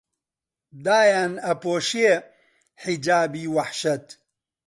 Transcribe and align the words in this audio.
دایان 0.85 1.33
ئەپۆشێ 1.45 2.11
حیجابی 2.83 3.51
وەحشەت 3.55 4.05